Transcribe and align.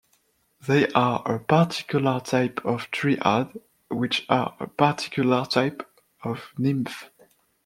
They 0.65 0.87
are 0.93 1.21
a 1.31 1.37
particular 1.39 2.21
type 2.21 2.61
of 2.65 2.89
dryad, 2.89 3.61
which 3.91 4.25
are 4.29 4.57
a 4.59 4.65
particular 4.67 5.45
type 5.45 5.87
of 6.23 6.53
nymph. 6.57 7.11